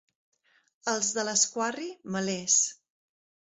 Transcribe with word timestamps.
Els 0.93 1.11
de 1.19 1.27
Lasquarri, 1.29 1.93
melers. 2.19 2.61